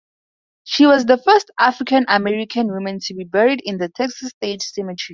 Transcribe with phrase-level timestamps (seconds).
[0.63, 5.09] She was the first African-American woman to be buried in the Texas State Cemetery.